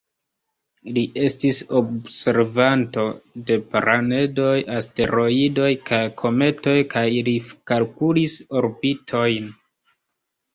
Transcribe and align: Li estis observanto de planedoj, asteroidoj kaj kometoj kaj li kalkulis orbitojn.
Li 0.93 1.01
estis 1.23 1.57
observanto 1.79 3.03
de 3.49 3.57
planedoj, 3.73 4.55
asteroidoj 4.77 5.69
kaj 5.91 6.01
kometoj 6.23 6.75
kaj 6.95 7.05
li 7.29 7.35
kalkulis 7.75 8.39
orbitojn. 8.63 9.53